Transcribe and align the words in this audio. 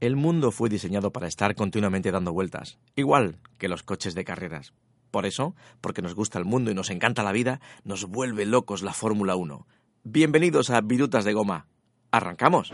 El 0.00 0.16
mundo 0.16 0.50
fue 0.50 0.70
diseñado 0.70 1.12
para 1.12 1.28
estar 1.28 1.54
continuamente 1.54 2.10
dando 2.10 2.32
vueltas, 2.32 2.78
igual 2.96 3.36
que 3.58 3.68
los 3.68 3.82
coches 3.82 4.14
de 4.14 4.24
carreras. 4.24 4.72
Por 5.10 5.26
eso, 5.26 5.54
porque 5.82 6.00
nos 6.00 6.14
gusta 6.14 6.38
el 6.38 6.46
mundo 6.46 6.70
y 6.70 6.74
nos 6.74 6.88
encanta 6.88 7.22
la 7.22 7.32
vida, 7.32 7.60
nos 7.84 8.06
vuelve 8.06 8.46
locos 8.46 8.82
la 8.82 8.94
Fórmula 8.94 9.36
1. 9.36 9.66
Bienvenidos 10.04 10.70
a 10.70 10.80
Virutas 10.80 11.26
de 11.26 11.34
Goma. 11.34 11.66
¡Arrancamos! 12.12 12.72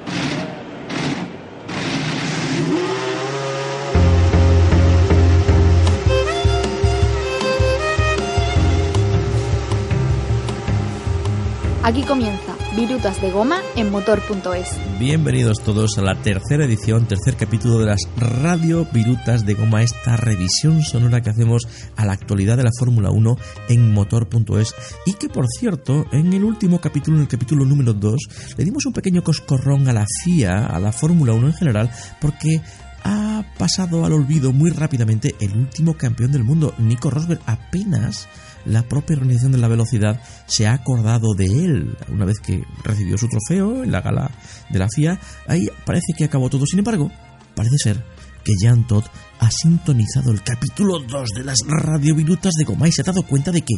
Aquí 11.82 12.04
comienza 12.04 12.45
Virutas 12.76 13.22
de 13.22 13.30
Goma 13.30 13.60
en 13.74 13.90
motor.es. 13.90 14.68
Bienvenidos 14.98 15.62
todos 15.62 15.96
a 15.96 16.02
la 16.02 16.14
tercera 16.14 16.66
edición, 16.66 17.06
tercer 17.06 17.34
capítulo 17.34 17.78
de 17.78 17.86
las 17.86 18.02
Radio 18.18 18.86
Virutas 18.92 19.46
de 19.46 19.54
Goma, 19.54 19.82
esta 19.82 20.18
revisión 20.18 20.82
sonora 20.82 21.22
que 21.22 21.30
hacemos 21.30 21.66
a 21.96 22.04
la 22.04 22.12
actualidad 22.12 22.58
de 22.58 22.64
la 22.64 22.70
Fórmula 22.78 23.10
1 23.10 23.36
en 23.70 23.94
motor.es 23.94 24.74
y 25.06 25.14
que 25.14 25.30
por 25.30 25.46
cierto, 25.48 26.04
en 26.12 26.34
el 26.34 26.44
último 26.44 26.78
capítulo, 26.78 27.16
en 27.16 27.22
el 27.22 27.28
capítulo 27.28 27.64
número 27.64 27.94
2, 27.94 28.54
le 28.58 28.64
dimos 28.64 28.84
un 28.84 28.92
pequeño 28.92 29.24
coscorrón 29.24 29.88
a 29.88 29.94
la 29.94 30.04
FIA, 30.22 30.66
a 30.66 30.78
la 30.78 30.92
Fórmula 30.92 31.32
1 31.32 31.46
en 31.46 31.54
general, 31.54 31.90
porque 32.20 32.60
ha 33.06 33.44
pasado 33.56 34.04
al 34.04 34.12
olvido 34.12 34.52
muy 34.52 34.70
rápidamente 34.70 35.36
el 35.40 35.56
último 35.56 35.94
campeón 35.94 36.32
del 36.32 36.42
mundo, 36.42 36.74
Nico 36.78 37.08
Rosberg, 37.08 37.40
apenas 37.46 38.28
la 38.64 38.82
propia 38.82 39.14
organización 39.14 39.52
de 39.52 39.58
la 39.58 39.68
velocidad 39.68 40.20
se 40.46 40.66
ha 40.66 40.72
acordado 40.72 41.34
de 41.34 41.46
él 41.46 41.96
una 42.08 42.24
vez 42.24 42.40
que 42.40 42.64
recibió 42.82 43.16
su 43.16 43.28
trofeo 43.28 43.84
en 43.84 43.92
la 43.92 44.00
gala 44.00 44.32
de 44.70 44.78
la 44.80 44.88
FIA. 44.88 45.20
Ahí 45.46 45.68
parece 45.84 46.14
que 46.18 46.24
acabó 46.24 46.50
todo. 46.50 46.66
Sin 46.66 46.80
embargo, 46.80 47.12
parece 47.54 47.78
ser 47.78 48.04
que 48.44 48.54
Jan 48.60 48.86
Todd 48.88 49.04
ha 49.38 49.50
sintonizado 49.52 50.32
el 50.32 50.42
capítulo 50.42 50.98
2 50.98 51.28
de 51.36 51.44
las 51.44 51.58
radiovirutas 51.64 52.54
de 52.54 52.64
Goma 52.64 52.88
y 52.88 52.92
se 52.92 53.02
ha 53.02 53.04
dado 53.04 53.22
cuenta 53.22 53.52
de 53.52 53.62
que 53.62 53.74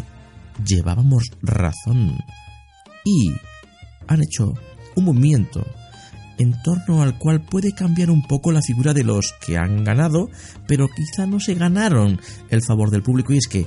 llevábamos 0.64 1.24
razón. 1.42 2.18
Y 3.04 3.30
han 4.06 4.22
hecho 4.22 4.54
un 4.96 5.04
movimiento 5.04 5.66
en 6.38 6.60
torno 6.62 7.02
al 7.02 7.18
cual 7.18 7.42
puede 7.42 7.72
cambiar 7.72 8.10
un 8.10 8.22
poco 8.22 8.52
la 8.52 8.62
figura 8.62 8.94
de 8.94 9.04
los 9.04 9.34
que 9.44 9.56
han 9.56 9.84
ganado, 9.84 10.30
pero 10.66 10.88
quizá 10.88 11.26
no 11.26 11.40
se 11.40 11.54
ganaron 11.54 12.20
el 12.50 12.62
favor 12.62 12.90
del 12.90 13.02
público 13.02 13.32
y 13.32 13.38
es 13.38 13.48
que 13.48 13.66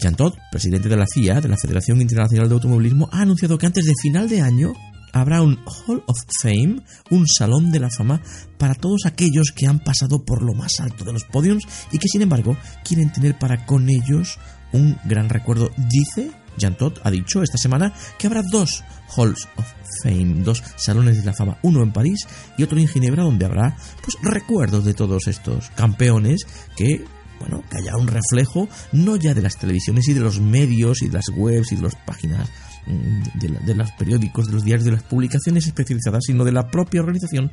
Jean 0.00 0.16
presidente 0.50 0.88
de 0.88 0.96
la 0.96 1.06
FIA, 1.06 1.40
de 1.40 1.48
la 1.48 1.56
Federación 1.56 2.00
Internacional 2.00 2.48
de 2.48 2.54
Automovilismo, 2.54 3.08
ha 3.12 3.22
anunciado 3.22 3.58
que 3.58 3.66
antes 3.66 3.84
de 3.84 3.92
final 4.02 4.28
de 4.28 4.40
año 4.40 4.72
habrá 5.12 5.42
un 5.42 5.58
Hall 5.64 6.02
of 6.06 6.18
Fame, 6.40 6.80
un 7.10 7.28
salón 7.28 7.70
de 7.70 7.80
la 7.80 7.90
fama 7.90 8.20
para 8.58 8.74
todos 8.74 9.06
aquellos 9.06 9.52
que 9.52 9.66
han 9.66 9.78
pasado 9.78 10.24
por 10.24 10.42
lo 10.42 10.54
más 10.54 10.80
alto 10.80 11.04
de 11.04 11.12
los 11.12 11.24
podiums 11.24 11.64
y 11.92 11.98
que 11.98 12.08
sin 12.08 12.22
embargo 12.22 12.56
quieren 12.84 13.12
tener 13.12 13.38
para 13.38 13.66
con 13.66 13.88
ellos 13.90 14.38
un 14.72 14.96
gran 15.04 15.28
recuerdo. 15.28 15.70
Dice, 15.76 16.32
Jean 16.56 16.76
Todt 16.76 17.00
ha 17.04 17.10
dicho 17.10 17.42
esta 17.42 17.58
semana 17.58 17.92
que 18.18 18.26
habrá 18.26 18.42
dos 18.50 18.84
Halls 19.16 19.48
of 19.56 19.66
Fame, 20.02 20.42
dos 20.42 20.62
salones 20.76 21.18
de 21.18 21.24
la 21.24 21.34
fama, 21.34 21.58
uno 21.62 21.82
en 21.82 21.92
París 21.92 22.26
y 22.56 22.62
otro 22.62 22.78
en 22.78 22.88
Ginebra 22.88 23.24
donde 23.24 23.44
habrá 23.44 23.76
pues 24.02 24.16
recuerdos 24.22 24.84
de 24.84 24.94
todos 24.94 25.28
estos 25.28 25.70
campeones 25.70 26.46
que 26.76 27.04
bueno, 27.42 27.62
que 27.68 27.78
haya 27.78 27.96
un 27.96 28.06
reflejo 28.06 28.68
no 28.92 29.16
ya 29.16 29.34
de 29.34 29.42
las 29.42 29.58
televisiones 29.58 30.08
y 30.08 30.14
de 30.14 30.20
los 30.20 30.40
medios 30.40 31.02
y 31.02 31.08
de 31.08 31.14
las 31.14 31.28
webs 31.34 31.72
y 31.72 31.76
de 31.76 31.82
las 31.82 31.96
páginas 31.96 32.48
mm, 32.86 33.38
de, 33.66 33.74
los 33.74 33.90
periódicos, 33.92 34.46
de 34.46 34.52
los 34.52 34.64
diarios, 34.64 34.84
de 34.84 34.92
las 34.92 35.02
publicaciones 35.02 35.66
especializadas, 35.66 36.24
sino 36.24 36.44
de 36.44 36.52
la 36.52 36.68
propia 36.68 37.00
organización, 37.00 37.50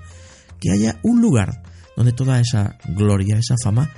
que 0.59 0.71
haya 0.71 0.99
un 1.01 1.21
lugar 1.21 1.63
donde 1.97 2.13
toda 2.13 2.39
esa 2.39 2.77
gloria, 2.87 3.37
esa 3.37 3.55
fama, 3.63 3.89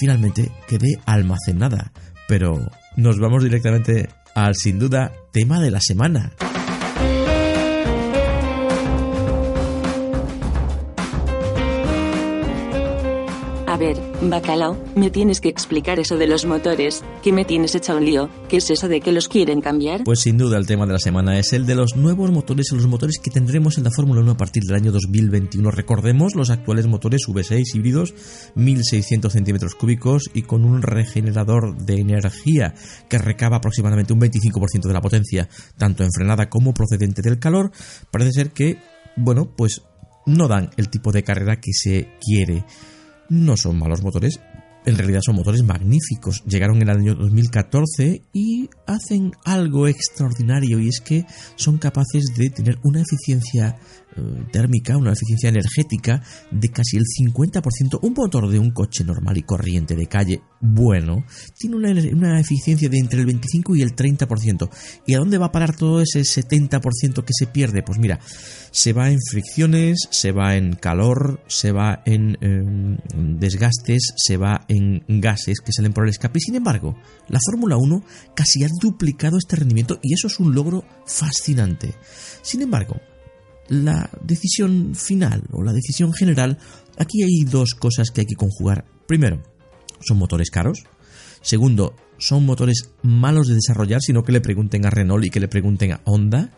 finalmente 0.00 0.50
quede 0.66 0.98
almacenada. 1.04 1.92
Pero 2.26 2.70
nos 2.96 3.18
vamos 3.18 3.44
directamente 3.44 4.08
al 4.34 4.54
sin 4.54 4.78
duda 4.78 5.12
tema 5.32 5.60
de 5.60 5.70
la 5.70 5.80
semana. 5.80 6.32
Ver, 13.80 13.96
bacalao, 14.20 14.78
me 14.94 15.10
tienes 15.10 15.40
que 15.40 15.48
explicar 15.48 15.98
eso 15.98 16.18
de 16.18 16.26
los 16.26 16.44
motores, 16.44 17.02
que 17.22 17.32
me 17.32 17.46
tienes 17.46 17.74
hecho 17.74 17.96
un 17.96 18.04
lío. 18.04 18.28
¿Qué 18.46 18.58
es 18.58 18.68
eso 18.68 18.88
de 18.88 19.00
que 19.00 19.10
los 19.10 19.26
quieren 19.26 19.62
cambiar? 19.62 20.04
Pues 20.04 20.20
sin 20.20 20.36
duda 20.36 20.58
el 20.58 20.66
tema 20.66 20.84
de 20.84 20.92
la 20.92 20.98
semana 20.98 21.38
es 21.38 21.54
el 21.54 21.64
de 21.64 21.74
los 21.74 21.96
nuevos 21.96 22.30
motores 22.30 22.66
y 22.70 22.74
los 22.74 22.86
motores 22.86 23.18
que 23.18 23.30
tendremos 23.30 23.78
en 23.78 23.84
la 23.84 23.90
Fórmula 23.90 24.20
1 24.20 24.32
a 24.32 24.36
partir 24.36 24.64
del 24.64 24.76
año 24.76 24.92
2021. 24.92 25.70
Recordemos 25.70 26.34
los 26.34 26.50
actuales 26.50 26.86
motores 26.88 27.22
V6 27.26 27.74
híbridos, 27.74 28.12
1600 28.54 29.32
centímetros 29.32 29.74
cúbicos 29.74 30.30
y 30.34 30.42
con 30.42 30.64
un 30.66 30.82
regenerador 30.82 31.78
de 31.78 31.94
energía 31.94 32.74
que 33.08 33.16
recaba 33.16 33.56
aproximadamente 33.56 34.12
un 34.12 34.20
25% 34.20 34.88
de 34.88 34.92
la 34.92 35.00
potencia, 35.00 35.48
tanto 35.78 36.04
en 36.04 36.12
frenada 36.12 36.50
como 36.50 36.74
procedente 36.74 37.22
del 37.22 37.38
calor. 37.38 37.72
Parece 38.10 38.32
ser 38.32 38.50
que, 38.50 38.76
bueno, 39.16 39.54
pues 39.56 39.80
no 40.26 40.48
dan 40.48 40.68
el 40.76 40.90
tipo 40.90 41.12
de 41.12 41.24
carrera 41.24 41.60
que 41.60 41.72
se 41.72 42.10
quiere 42.20 42.66
no 43.30 43.56
son 43.56 43.78
malos 43.78 44.02
motores, 44.02 44.40
en 44.86 44.96
realidad 44.96 45.20
son 45.24 45.36
motores 45.36 45.62
magníficos. 45.62 46.42
Llegaron 46.44 46.76
en 46.76 46.88
el 46.88 46.90
año 46.90 47.14
2014 47.14 48.22
y 48.32 48.68
hacen 48.86 49.32
algo 49.44 49.86
extraordinario 49.88 50.78
y 50.80 50.88
es 50.88 51.00
que 51.00 51.26
son 51.56 51.78
capaces 51.78 52.24
de 52.36 52.50
tener 52.50 52.78
una 52.82 53.00
eficiencia 53.00 53.78
térmica, 54.50 54.96
una 54.96 55.12
eficiencia 55.12 55.48
energética 55.48 56.22
de 56.50 56.68
casi 56.70 56.96
el 56.96 57.04
50%. 57.04 57.98
Un 58.02 58.14
motor 58.14 58.48
de 58.48 58.58
un 58.58 58.70
coche 58.70 59.04
normal 59.04 59.38
y 59.38 59.42
corriente 59.42 59.94
de 59.94 60.06
calle 60.06 60.42
bueno 60.60 61.24
tiene 61.58 61.76
una, 61.76 62.40
eficiencia 62.40 62.88
de 62.88 62.98
entre 62.98 63.20
el 63.20 63.26
25 63.26 63.76
y 63.76 63.82
el 63.82 63.94
30%. 63.94 64.68
¿Y 65.06 65.14
a 65.14 65.18
dónde 65.18 65.38
va 65.38 65.46
a 65.46 65.52
parar 65.52 65.76
todo 65.76 66.00
ese 66.00 66.20
70% 66.20 67.24
que 67.24 67.32
se 67.32 67.46
pierde? 67.46 67.82
Pues 67.82 67.98
mira, 67.98 68.18
se 68.70 68.92
va 68.92 69.10
en 69.10 69.18
fricciones, 69.20 70.08
se 70.10 70.32
va 70.32 70.56
en 70.56 70.74
calor, 70.74 71.42
se 71.46 71.72
va 71.72 72.02
en 72.06 72.36
em, 72.40 72.98
desgastes, 73.38 74.12
se 74.16 74.36
va 74.36 74.64
en 74.68 75.02
gases 75.20 75.60
que 75.60 75.72
salen 75.72 75.92
por 75.92 76.04
el 76.04 76.10
escape. 76.10 76.38
Y 76.38 76.42
sin 76.42 76.54
embargo, 76.56 76.96
la 77.28 77.38
Fórmula 77.44 77.76
1 77.76 78.04
casi 78.34 78.64
ha 78.64 78.68
duplicado 78.80 79.38
este 79.38 79.56
rendimiento 79.56 79.98
y 80.02 80.14
eso 80.14 80.26
es 80.26 80.38
un 80.40 80.54
logro 80.54 80.84
fascinante. 81.06 81.94
Sin 82.42 82.62
embargo, 82.62 82.96
la 83.70 84.10
decisión 84.22 84.94
final 84.94 85.44
o 85.52 85.62
la 85.62 85.72
decisión 85.72 86.12
general, 86.12 86.58
aquí 86.98 87.22
hay 87.22 87.44
dos 87.48 87.74
cosas 87.74 88.10
que 88.10 88.22
hay 88.22 88.26
que 88.26 88.34
conjugar. 88.34 88.84
Primero, 89.06 89.42
son 90.00 90.18
motores 90.18 90.50
caros. 90.50 90.82
Segundo, 91.40 91.94
son 92.18 92.44
motores 92.44 92.90
malos 93.02 93.46
de 93.46 93.54
desarrollar, 93.54 94.02
sino 94.02 94.24
que 94.24 94.32
le 94.32 94.40
pregunten 94.40 94.84
a 94.84 94.90
Renault 94.90 95.24
y 95.24 95.30
que 95.30 95.40
le 95.40 95.48
pregunten 95.48 95.92
a 95.92 96.00
Honda. 96.04 96.50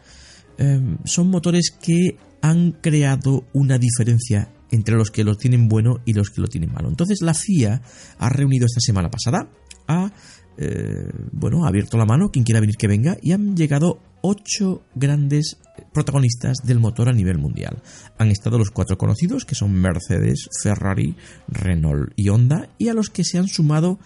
Em, 0.58 0.98
son 1.04 1.28
motores 1.28 1.70
que 1.70 2.16
han 2.40 2.72
creado 2.72 3.44
una 3.52 3.78
diferencia 3.78 4.50
entre 4.70 4.96
los 4.96 5.10
que 5.10 5.22
lo 5.22 5.36
tienen 5.36 5.68
bueno 5.68 6.00
y 6.06 6.14
los 6.14 6.30
que 6.30 6.40
lo 6.40 6.48
tienen 6.48 6.72
malo. 6.72 6.88
Entonces 6.88 7.20
la 7.20 7.34
FIA 7.34 7.82
ha 8.18 8.28
reunido 8.30 8.64
esta 8.66 8.80
semana 8.80 9.10
pasada, 9.10 9.50
ha 9.86 10.10
eh, 10.56 11.10
bueno, 11.32 11.64
ha 11.64 11.68
abierto 11.68 11.96
la 11.96 12.06
mano, 12.06 12.30
quien 12.30 12.44
quiera 12.44 12.60
venir 12.60 12.76
que 12.76 12.88
venga, 12.88 13.16
y 13.22 13.32
han 13.32 13.56
llegado 13.56 14.00
ocho 14.22 14.82
grandes 14.94 15.58
protagonistas 15.92 16.58
del 16.64 16.80
motor 16.80 17.08
a 17.08 17.12
nivel 17.12 17.38
mundial. 17.38 17.82
Han 18.18 18.30
estado 18.30 18.58
los 18.58 18.70
cuatro 18.70 18.96
conocidos, 18.96 19.44
que 19.44 19.54
son 19.54 19.72
Mercedes, 19.74 20.48
Ferrari, 20.62 21.16
Renault 21.48 22.12
y 22.16 22.28
Honda, 22.30 22.68
y 22.78 22.88
a 22.88 22.94
los 22.94 23.10
que 23.10 23.24
se 23.24 23.38
han 23.38 23.48
sumado 23.48 23.98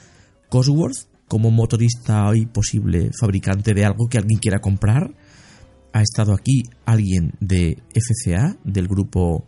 Cosworth 0.49 1.09
como 1.29 1.51
motorista 1.51 2.31
y 2.35 2.47
posible 2.47 3.11
fabricante 3.19 3.75
de 3.75 3.85
algo 3.85 4.09
que 4.09 4.19
alguien 4.19 4.39
quiera 4.39 4.61
comprar. 4.61 5.15
Ha 5.93 6.03
estado 6.03 6.35
aquí 6.35 6.63
alguien 6.85 7.33
de 7.41 7.83
FCA, 7.95 8.57
del 8.65 8.89
grupo 8.89 9.47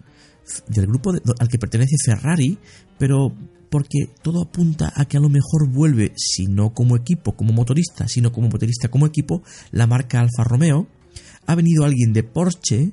del 0.67 0.87
grupo 0.87 1.12
al 1.38 1.49
que 1.49 1.59
pertenece 1.59 1.97
Ferrari, 2.03 2.59
pero 2.99 3.35
porque 3.70 4.09
todo 4.23 4.43
apunta 4.43 4.93
a 4.94 5.05
que 5.05 5.17
a 5.17 5.20
lo 5.20 5.29
mejor 5.29 5.69
vuelve, 5.69 6.12
si 6.17 6.47
no 6.47 6.75
como 6.75 6.97
equipo, 6.97 7.37
como 7.37 7.53
motorista, 7.53 8.09
sino 8.09 8.32
como 8.32 8.49
motorista, 8.49 8.88
como 8.88 9.06
equipo, 9.06 9.43
la 9.70 9.87
marca 9.87 10.20
Alfa 10.20 10.44
Romeo. 10.44 10.87
Ha 11.47 11.55
venido 11.55 11.85
alguien 11.85 12.12
de 12.12 12.23
Porsche 12.23 12.93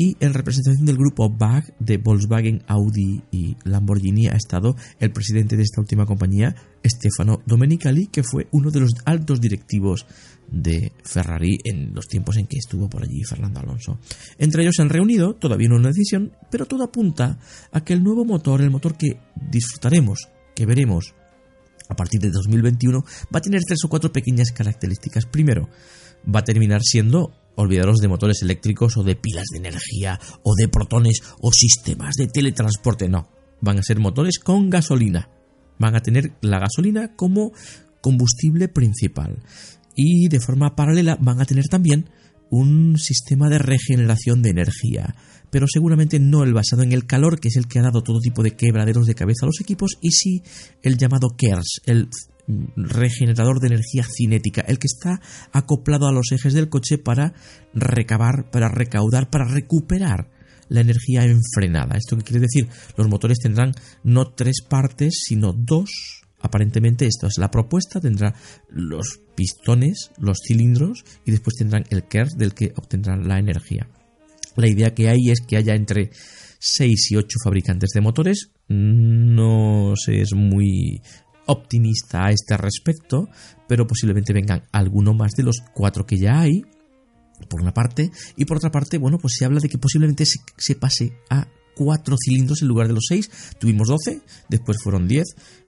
y 0.00 0.16
en 0.20 0.32
representación 0.32 0.86
del 0.86 0.96
grupo 0.96 1.28
BAG 1.28 1.76
de 1.78 1.98
Volkswagen, 1.98 2.62
Audi 2.66 3.22
y 3.30 3.58
Lamborghini 3.64 4.28
ha 4.28 4.36
estado 4.36 4.74
el 4.98 5.12
presidente 5.12 5.58
de 5.58 5.62
esta 5.62 5.82
última 5.82 6.06
compañía, 6.06 6.56
Stefano 6.82 7.42
Domenicali, 7.44 8.06
que 8.06 8.22
fue 8.22 8.48
uno 8.50 8.70
de 8.70 8.80
los 8.80 8.94
altos 9.04 9.42
directivos 9.42 10.06
de 10.50 10.92
Ferrari 11.04 11.58
en 11.64 11.94
los 11.94 12.06
tiempos 12.08 12.36
en 12.36 12.46
que 12.46 12.58
estuvo 12.58 12.88
por 12.88 13.02
allí 13.02 13.22
Fernando 13.22 13.60
Alonso. 13.60 13.98
Entre 14.38 14.62
ellos 14.62 14.74
se 14.76 14.82
han 14.82 14.88
reunido, 14.88 15.34
todavía 15.34 15.68
no 15.68 15.76
una 15.76 15.88
decisión, 15.88 16.32
pero 16.50 16.66
todo 16.66 16.84
apunta 16.84 17.38
a 17.72 17.84
que 17.84 17.92
el 17.92 18.02
nuevo 18.02 18.24
motor, 18.24 18.60
el 18.60 18.70
motor 18.70 18.96
que 18.96 19.20
disfrutaremos, 19.50 20.28
que 20.54 20.66
veremos 20.66 21.14
a 21.88 21.96
partir 21.96 22.20
de 22.20 22.30
2021, 22.30 23.04
va 23.34 23.38
a 23.38 23.42
tener 23.42 23.62
tres 23.66 23.80
o 23.84 23.88
cuatro 23.88 24.12
pequeñas 24.12 24.52
características. 24.52 25.26
Primero, 25.26 25.68
va 26.24 26.40
a 26.40 26.44
terminar 26.44 26.82
siendo 26.82 27.32
olvidaros 27.56 27.98
de 27.98 28.08
motores 28.08 28.42
eléctricos 28.42 28.96
o 28.96 29.02
de 29.02 29.16
pilas 29.16 29.46
de 29.52 29.58
energía 29.58 30.20
o 30.42 30.54
de 30.54 30.68
protones 30.68 31.20
o 31.40 31.52
sistemas 31.52 32.14
de 32.14 32.28
teletransporte, 32.28 33.08
no, 33.08 33.28
van 33.60 33.78
a 33.78 33.82
ser 33.82 33.98
motores 33.98 34.38
con 34.38 34.70
gasolina. 34.70 35.28
Van 35.78 35.96
a 35.96 36.00
tener 36.00 36.32
la 36.42 36.58
gasolina 36.58 37.16
como 37.16 37.52
combustible 38.02 38.68
principal 38.68 39.42
y 40.02 40.28
de 40.28 40.40
forma 40.40 40.74
paralela 40.74 41.18
van 41.20 41.42
a 41.42 41.44
tener 41.44 41.66
también 41.68 42.08
un 42.48 42.96
sistema 42.98 43.50
de 43.50 43.58
regeneración 43.58 44.40
de 44.40 44.48
energía, 44.48 45.14
pero 45.50 45.66
seguramente 45.68 46.18
no 46.18 46.42
el 46.42 46.54
basado 46.54 46.82
en 46.82 46.92
el 46.92 47.06
calor, 47.06 47.38
que 47.38 47.48
es 47.48 47.56
el 47.56 47.68
que 47.68 47.78
ha 47.78 47.82
dado 47.82 48.02
todo 48.02 48.18
tipo 48.18 48.42
de 48.42 48.52
quebraderos 48.56 49.06
de 49.06 49.14
cabeza 49.14 49.44
a 49.44 49.48
los 49.48 49.60
equipos, 49.60 49.98
y 50.00 50.12
sí 50.12 50.42
el 50.82 50.96
llamado 50.96 51.36
KERS, 51.36 51.82
el 51.84 52.08
regenerador 52.76 53.60
de 53.60 53.66
energía 53.66 54.04
cinética, 54.04 54.62
el 54.62 54.78
que 54.78 54.86
está 54.86 55.20
acoplado 55.52 56.08
a 56.08 56.12
los 56.12 56.32
ejes 56.32 56.54
del 56.54 56.70
coche 56.70 56.96
para 56.96 57.34
recabar, 57.74 58.50
para 58.50 58.68
recaudar, 58.70 59.28
para 59.28 59.44
recuperar 59.44 60.30
la 60.68 60.80
energía 60.80 61.24
enfrenada. 61.24 61.98
¿Esto 61.98 62.16
qué 62.16 62.24
quiere 62.24 62.40
decir? 62.40 62.68
Los 62.96 63.08
motores 63.08 63.38
tendrán 63.38 63.74
no 64.02 64.32
tres 64.32 64.62
partes, 64.66 65.24
sino 65.26 65.52
dos. 65.52 66.19
Aparentemente 66.40 67.06
esto 67.06 67.26
es 67.26 67.38
la 67.38 67.50
propuesta, 67.50 68.00
tendrá 68.00 68.34
los 68.68 69.20
pistones, 69.34 70.10
los 70.18 70.38
cilindros 70.46 71.04
y 71.24 71.30
después 71.30 71.56
tendrán 71.56 71.84
el 71.90 72.04
KERS 72.04 72.36
del 72.36 72.54
que 72.54 72.72
obtendrán 72.76 73.28
la 73.28 73.38
energía. 73.38 73.88
La 74.56 74.68
idea 74.68 74.94
que 74.94 75.08
hay 75.08 75.30
es 75.30 75.40
que 75.40 75.56
haya 75.56 75.74
entre 75.74 76.10
6 76.58 77.12
y 77.12 77.16
8 77.16 77.38
fabricantes 77.42 77.90
de 77.94 78.00
motores. 78.00 78.50
No 78.68 79.94
se 79.96 80.20
es 80.20 80.34
muy 80.34 81.00
optimista 81.46 82.26
a 82.26 82.30
este 82.30 82.56
respecto, 82.56 83.28
pero 83.68 83.86
posiblemente 83.86 84.32
vengan 84.32 84.64
alguno 84.72 85.14
más 85.14 85.32
de 85.32 85.42
los 85.42 85.60
cuatro 85.74 86.06
que 86.06 86.18
ya 86.18 86.40
hay, 86.40 86.62
por 87.48 87.60
una 87.60 87.72
parte, 87.72 88.10
y 88.36 88.44
por 88.44 88.58
otra 88.58 88.70
parte, 88.70 88.98
bueno, 88.98 89.18
pues 89.18 89.34
se 89.38 89.44
habla 89.44 89.60
de 89.60 89.68
que 89.68 89.78
posiblemente 89.78 90.24
se, 90.26 90.74
pase 90.76 91.12
a 91.30 91.48
cuatro 91.74 92.16
cilindros 92.22 92.62
en 92.62 92.68
lugar 92.68 92.88
de 92.88 92.94
los 92.94 93.04
seis. 93.08 93.30
Tuvimos 93.58 93.88
12, 93.88 94.20
después 94.48 94.78
fueron 94.82 95.08
10, 95.08 95.24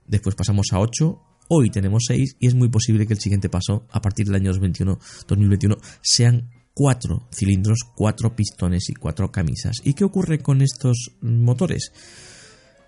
después 0.07 0.35
pasamos 0.35 0.67
a 0.73 0.81
8, 0.81 1.21
hoy 1.49 1.71
tenemos 1.71 2.05
6 2.07 2.37
y 2.41 2.47
es 2.47 2.55
muy 2.55 2.69
posible 2.69 3.07
que 3.07 3.15
el 3.15 3.21
siguiente 3.21 3.49
paso, 3.49 3.87
a 3.91 4.01
partir 4.01 4.27
del 4.27 4.37
año 4.37 4.51
2021, 4.51 4.99
2021 5.27 5.77
sean 6.01 6.51
cuatro 6.75 7.29
cilindros, 7.33 7.81
cuatro 7.95 8.35
pistones 8.35 8.89
y 8.89 8.95
cuatro 8.95 9.31
camisas. 9.31 9.77
¿Y 9.85 9.95
qué 9.95 10.05
ocurre 10.05 10.39
con 10.39 10.63
estos 10.63 11.13
motores? 11.21 11.93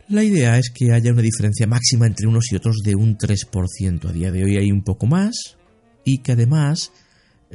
La 0.08 0.22
idea 0.22 0.58
es 0.58 0.70
que 0.70 0.92
haya 0.92 1.12
una 1.12 1.22
diferencia 1.22 1.66
máxima 1.66 2.06
entre 2.06 2.26
unos 2.26 2.52
y 2.52 2.56
otros 2.56 2.78
de 2.84 2.94
un 2.94 3.16
3%. 3.16 4.08
A 4.08 4.12
día 4.12 4.30
de 4.30 4.44
hoy 4.44 4.56
hay 4.56 4.70
un 4.70 4.82
poco 4.82 5.06
más 5.06 5.56
y 6.04 6.18
que 6.18 6.32
además 6.32 6.92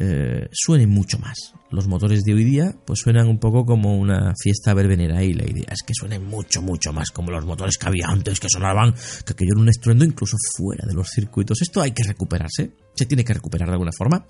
eh, 0.01 0.47
suenen 0.53 0.89
mucho 0.89 1.19
más. 1.19 1.53
Los 1.71 1.89
motores 1.89 2.23
de 2.23 2.33
hoy 2.33 2.45
día 2.45 2.73
pues 2.85 2.99
suenan 2.99 3.27
un 3.27 3.37
poco 3.37 3.65
como 3.65 3.99
una 3.99 4.33
fiesta 4.41 4.73
verbenera 4.73 5.21
y 5.25 5.33
la 5.33 5.43
idea 5.43 5.67
es 5.73 5.83
que 5.85 5.93
suenen 5.93 6.23
mucho, 6.23 6.61
mucho 6.61 6.93
más 6.93 7.11
como 7.11 7.31
los 7.31 7.45
motores 7.45 7.77
que 7.77 7.89
había 7.89 8.07
antes, 8.07 8.39
que 8.39 8.47
sonaban, 8.49 8.93
que 8.93 9.33
aquello 9.33 9.51
era 9.55 9.61
un 9.61 9.67
estruendo 9.67 10.05
incluso 10.05 10.37
fuera 10.55 10.85
de 10.87 10.93
los 10.93 11.09
circuitos. 11.09 11.61
Esto 11.61 11.81
hay 11.81 11.91
que 11.91 12.03
recuperarse, 12.03 12.71
se 12.95 13.05
tiene 13.07 13.25
que 13.25 13.33
recuperar 13.33 13.67
de 13.67 13.73
alguna 13.73 13.91
forma 13.91 14.25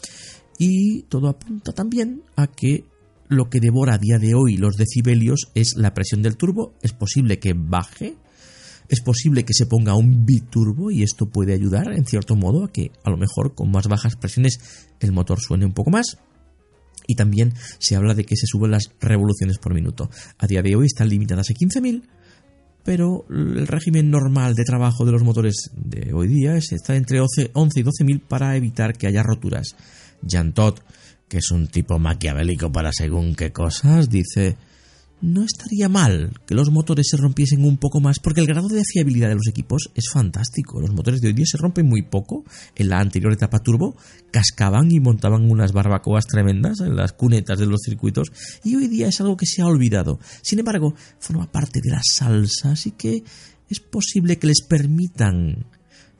y 0.58 1.04
todo 1.04 1.30
apunta 1.30 1.72
también 1.72 2.24
a 2.36 2.48
que 2.48 2.86
lo 3.28 3.52
que 3.52 3.60
devora 3.60 3.94
a 3.94 4.00
día 4.00 4.18
de 4.18 4.34
hoy 4.34 4.58
los 4.58 4.76
decibelios 4.76 5.52
es 5.54 5.76
la 5.78 5.94
presión 5.94 6.24
del 6.24 6.36
turbo. 6.36 6.74
Es 6.82 6.94
posible 6.94 7.38
que 7.38 7.54
baje, 7.56 8.16
es 8.90 9.02
posible 9.02 9.46
que 9.46 9.54
se 9.54 9.66
ponga 9.66 9.96
un 9.96 10.26
biturbo 10.26 10.92
y 10.92 11.04
esto 11.04 11.28
puede 11.28 11.54
ayudar 11.54 11.92
en 11.94 12.06
cierto 12.06 12.36
modo 12.36 12.66
a 12.66 12.72
que 12.72 12.92
a 13.04 13.10
lo 13.10 13.18
mejor 13.18 13.56
con 13.56 13.72
más 13.72 13.88
bajas 13.88 14.16
presiones 14.16 14.60
el 15.00 15.12
motor 15.12 15.40
suene 15.40 15.66
un 15.66 15.74
poco 15.74 15.92
más. 15.92 16.18
Y 17.08 17.16
también 17.16 17.54
se 17.80 17.96
habla 17.96 18.14
de 18.14 18.24
que 18.24 18.36
se 18.36 18.46
suben 18.46 18.72
las 18.72 18.92
revoluciones 19.00 19.58
por 19.58 19.74
minuto. 19.74 20.10
A 20.38 20.46
día 20.46 20.62
de 20.62 20.76
hoy 20.76 20.86
están 20.86 21.10
limitadas 21.10 21.50
a 21.50 21.54
15.000, 21.54 22.04
pero 22.84 23.26
el 23.30 23.66
régimen 23.66 24.12
normal 24.12 24.54
de 24.54 24.64
trabajo 24.64 25.06
de 25.06 25.12
los 25.12 25.24
motores 25.24 25.72
de 25.76 26.14
hoy 26.14 26.28
día 26.28 26.56
está 26.56 26.96
entre 26.96 27.20
11 27.20 27.52
y 27.52 27.84
12.000 27.84 28.22
para 28.28 28.56
evitar 28.56 28.96
que 28.96 29.08
haya 29.08 29.24
roturas. 29.24 29.76
Jan 30.28 30.54
Todt 30.54 30.82
que 31.30 31.38
es 31.38 31.52
un 31.52 31.68
tipo 31.68 32.00
maquiavélico 32.00 32.72
para 32.72 32.92
según 32.92 33.36
qué 33.36 33.52
cosas, 33.52 34.10
dice, 34.10 34.58
no 35.22 35.44
estaría 35.44 35.90
mal 35.90 36.32
que 36.46 36.56
los 36.56 36.72
motores 36.72 37.08
se 37.10 37.18
rompiesen 37.18 37.66
un 37.66 37.78
poco 37.78 38.00
más, 38.00 38.20
porque 38.20 38.42
el 38.42 38.48
grado 38.48 38.68
de 38.68 38.84
fiabilidad 38.84 39.30
de 39.30 39.36
los 39.36 39.48
equipos 39.48 39.92
es 39.96 40.10
fantástico. 40.10 40.80
Los 40.80 40.94
motores 40.94 41.22
de 41.22 41.28
hoy 41.28 41.34
día 41.34 41.46
se 41.46 41.58
rompen 41.58 41.88
muy 41.88 42.04
poco. 42.04 42.44
En 42.76 42.90
la 42.90 43.00
anterior 43.00 43.34
etapa 43.34 43.60
turbo 43.60 43.96
cascaban 44.32 44.92
y 44.92 45.00
montaban 45.00 45.50
unas 45.50 45.74
barbacoas 45.74 46.26
tremendas 46.26 46.80
en 46.80 46.96
las 46.96 47.14
cunetas 47.14 47.60
de 47.60 47.66
los 47.66 47.82
circuitos, 47.84 48.32
y 48.64 48.76
hoy 48.76 48.88
día 48.88 49.08
es 49.08 49.20
algo 49.22 49.38
que 49.38 49.46
se 49.46 49.62
ha 49.62 49.68
olvidado. 49.68 50.20
Sin 50.42 50.60
embargo, 50.60 50.94
forma 51.20 51.52
parte 51.52 51.82
de 51.82 51.92
la 51.92 52.02
salsa, 52.04 52.72
así 52.72 52.92
que 52.92 53.24
es 53.70 53.80
posible 53.80 54.40
que 54.40 54.48
les 54.48 54.62
permitan 54.62 55.66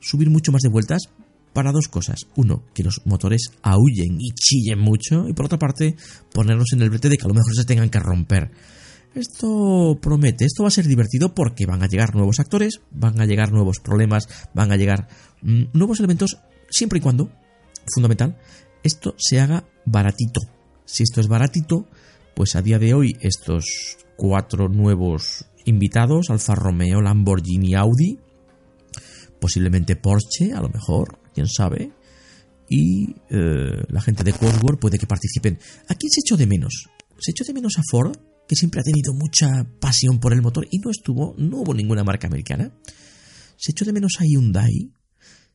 subir 0.00 0.30
mucho 0.30 0.52
más 0.52 0.62
de 0.62 0.68
vueltas, 0.68 1.08
para 1.52 1.72
dos 1.72 1.88
cosas. 1.88 2.26
Uno, 2.36 2.64
que 2.74 2.84
los 2.84 3.02
motores 3.04 3.50
aúllen 3.62 4.20
y 4.20 4.30
chillen 4.34 4.78
mucho. 4.78 5.28
Y 5.28 5.32
por 5.32 5.46
otra 5.46 5.58
parte, 5.58 5.96
ponernos 6.32 6.72
en 6.72 6.82
el 6.82 6.90
brete 6.90 7.08
de 7.08 7.16
que 7.16 7.24
a 7.24 7.28
lo 7.28 7.34
mejor 7.34 7.54
se 7.54 7.64
tengan 7.64 7.90
que 7.90 7.98
romper. 7.98 8.50
Esto 9.14 9.98
promete, 10.00 10.44
esto 10.44 10.62
va 10.62 10.68
a 10.68 10.72
ser 10.72 10.86
divertido 10.86 11.34
porque 11.34 11.66
van 11.66 11.82
a 11.82 11.88
llegar 11.88 12.14
nuevos 12.14 12.38
actores, 12.38 12.80
van 12.92 13.20
a 13.20 13.26
llegar 13.26 13.50
nuevos 13.50 13.80
problemas, 13.80 14.28
van 14.54 14.70
a 14.70 14.76
llegar 14.76 15.08
mm, 15.42 15.64
nuevos 15.72 15.98
elementos, 15.98 16.38
siempre 16.70 16.98
y 16.98 17.02
cuando, 17.02 17.30
fundamental, 17.92 18.38
esto 18.84 19.14
se 19.18 19.40
haga 19.40 19.64
baratito. 19.84 20.40
Si 20.84 21.02
esto 21.02 21.20
es 21.20 21.26
baratito, 21.26 21.88
pues 22.34 22.54
a 22.54 22.62
día 22.62 22.78
de 22.78 22.94
hoy 22.94 23.16
estos 23.20 23.98
cuatro 24.16 24.68
nuevos 24.68 25.46
invitados, 25.64 26.30
Alfa 26.30 26.54
Romeo, 26.54 27.00
Lamborghini, 27.00 27.74
Audi, 27.74 28.18
posiblemente 29.40 29.96
Porsche, 29.96 30.52
a 30.52 30.60
lo 30.60 30.68
mejor, 30.68 31.18
quién 31.34 31.48
sabe, 31.48 31.92
y 32.68 33.16
eh, 33.30 33.82
la 33.88 34.00
gente 34.00 34.22
de 34.22 34.32
Cosworth 34.32 34.78
puede 34.78 34.98
que 34.98 35.06
participen. 35.06 35.58
¿A 35.88 35.94
quién 35.96 36.10
se 36.10 36.20
echó 36.20 36.36
de 36.36 36.46
menos? 36.46 36.88
Se 37.18 37.32
echó 37.32 37.44
de 37.44 37.54
menos 37.54 37.76
a 37.78 37.82
Ford, 37.90 38.16
que 38.50 38.56
siempre 38.56 38.80
ha 38.80 38.82
tenido 38.82 39.14
mucha 39.14 39.64
pasión 39.78 40.18
por 40.18 40.32
el 40.32 40.42
motor 40.42 40.66
y 40.72 40.80
no 40.80 40.90
estuvo, 40.90 41.36
no 41.38 41.58
hubo 41.58 41.72
ninguna 41.72 42.02
marca 42.02 42.26
americana. 42.26 42.72
Se 43.56 43.70
echó 43.70 43.84
de 43.84 43.92
menos 43.92 44.14
a 44.18 44.24
Hyundai. 44.24 44.90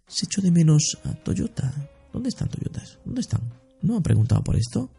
Se 0.08 0.28
echó 0.28 0.42
de 0.42 0.50
menos 0.50 0.98
a 1.04 1.14
Toyota. 1.16 1.90
¿Dónde 2.14 2.30
están 2.30 2.48
Toyotas? 2.48 3.00
¿Dónde 3.04 3.20
están? 3.20 3.42
¿No 3.82 3.98
han 3.98 4.02
preguntado 4.02 4.42
por 4.46 4.56
esto? 4.56 4.92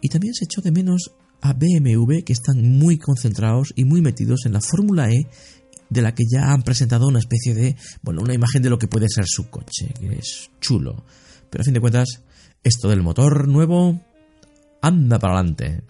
Y 0.00 0.08
también 0.08 0.32
se 0.32 0.46
echó 0.46 0.62
de 0.62 0.72
menos 0.72 1.10
a 1.42 1.52
BMW, 1.52 2.22
que 2.24 2.32
están 2.32 2.78
muy 2.78 2.96
concentrados 2.96 3.74
y 3.76 3.84
muy 3.84 4.00
metidos 4.00 4.46
en 4.46 4.54
la 4.54 4.62
Fórmula 4.62 5.10
E 5.10 5.26
de 5.90 6.00
la 6.00 6.14
que 6.14 6.24
ya 6.26 6.52
han 6.54 6.62
presentado 6.62 7.06
una 7.06 7.18
especie 7.18 7.52
de, 7.52 7.76
bueno, 8.00 8.22
una 8.22 8.32
imagen 8.32 8.62
de 8.62 8.70
lo 8.70 8.78
que 8.78 8.88
puede 8.88 9.08
ser 9.10 9.26
su 9.26 9.50
coche, 9.50 9.92
que 10.00 10.14
es 10.14 10.50
chulo. 10.58 11.04
Pero 11.50 11.60
a 11.60 11.64
fin 11.66 11.74
de 11.74 11.80
cuentas, 11.80 12.22
esto 12.64 12.88
del 12.88 13.02
motor 13.02 13.46
nuevo 13.46 14.00
anda 14.80 15.18
para 15.18 15.34
adelante. 15.34 15.82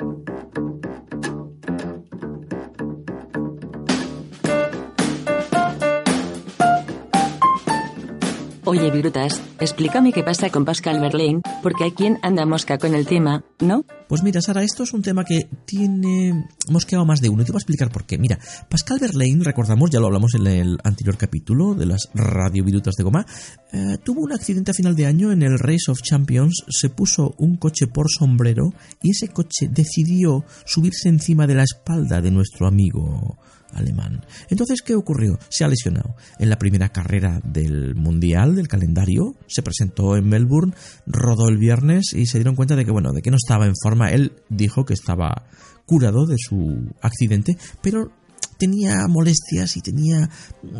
Oye, 8.72 8.88
Virutas, 8.88 9.42
explícame 9.58 10.12
qué 10.12 10.22
pasa 10.22 10.48
con 10.48 10.64
Pascal 10.64 11.00
Verlaine, 11.00 11.40
porque 11.60 11.82
hay 11.82 11.90
quien 11.90 12.20
anda 12.22 12.46
mosca 12.46 12.78
con 12.78 12.94
el 12.94 13.04
tema, 13.04 13.42
¿no? 13.58 13.84
Pues 14.08 14.22
mira, 14.22 14.40
Sara, 14.40 14.62
esto 14.62 14.84
es 14.84 14.92
un 14.92 15.02
tema 15.02 15.24
que 15.24 15.48
tiene 15.64 16.46
mosqueado 16.68 17.04
más 17.04 17.20
de 17.20 17.30
uno 17.30 17.42
y 17.42 17.44
te 17.44 17.50
voy 17.50 17.56
a 17.56 17.62
explicar 17.62 17.90
por 17.90 18.06
qué. 18.06 18.16
Mira, 18.16 18.38
Pascal 18.68 19.00
Verlaine, 19.00 19.42
recordamos, 19.42 19.90
ya 19.90 19.98
lo 19.98 20.06
hablamos 20.06 20.34
en 20.36 20.46
el 20.46 20.78
anterior 20.84 21.16
capítulo 21.16 21.74
de 21.74 21.86
las 21.86 22.10
radio 22.14 22.62
Virutas 22.62 22.94
de 22.94 23.02
goma, 23.02 23.26
eh, 23.72 23.98
tuvo 24.04 24.20
un 24.20 24.32
accidente 24.32 24.70
a 24.70 24.74
final 24.74 24.94
de 24.94 25.06
año 25.06 25.32
en 25.32 25.42
el 25.42 25.58
Race 25.58 25.90
of 25.90 26.02
Champions, 26.02 26.64
se 26.68 26.90
puso 26.90 27.34
un 27.38 27.56
coche 27.56 27.88
por 27.88 28.06
sombrero 28.08 28.72
y 29.02 29.10
ese 29.10 29.30
coche 29.30 29.66
decidió 29.68 30.44
subirse 30.64 31.08
encima 31.08 31.48
de 31.48 31.56
la 31.56 31.64
espalda 31.64 32.20
de 32.20 32.30
nuestro 32.30 32.68
amigo 32.68 33.36
alemán. 33.72 34.24
Entonces, 34.48 34.82
¿qué 34.82 34.94
ocurrió? 34.94 35.38
Se 35.48 35.64
ha 35.64 35.68
lesionado. 35.68 36.14
En 36.38 36.50
la 36.50 36.58
primera 36.58 36.90
carrera 36.90 37.40
del 37.44 37.94
Mundial, 37.94 38.54
del 38.54 38.68
calendario, 38.68 39.34
se 39.46 39.62
presentó 39.62 40.16
en 40.16 40.28
Melbourne, 40.28 40.74
rodó 41.06 41.48
el 41.48 41.58
viernes 41.58 42.12
y 42.14 42.26
se 42.26 42.38
dieron 42.38 42.56
cuenta 42.56 42.76
de 42.76 42.84
que, 42.84 42.90
bueno, 42.90 43.12
de 43.12 43.22
que 43.22 43.30
no 43.30 43.36
estaba 43.36 43.66
en 43.66 43.74
forma. 43.80 44.10
Él 44.10 44.32
dijo 44.48 44.84
que 44.84 44.94
estaba 44.94 45.44
curado 45.86 46.26
de 46.26 46.36
su 46.38 46.88
accidente, 47.02 47.56
pero 47.82 48.12
tenía 48.58 49.08
molestias 49.08 49.76
y 49.76 49.80
tenía 49.80 50.28